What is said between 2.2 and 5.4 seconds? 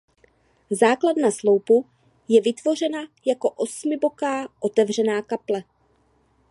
je vytvořena jako osmiboká otevřená